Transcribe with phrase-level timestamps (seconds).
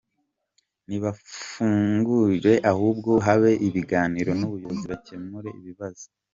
[0.87, 6.05] Ntibadufungire ahubwo habe ibiganiro n’ubuyobozi bakemure ibibazo.